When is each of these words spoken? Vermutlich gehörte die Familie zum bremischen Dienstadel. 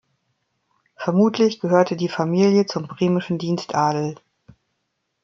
Vermutlich 0.95 1.59
gehörte 1.59 1.95
die 1.95 2.09
Familie 2.09 2.65
zum 2.65 2.87
bremischen 2.87 3.37
Dienstadel. 3.37 4.15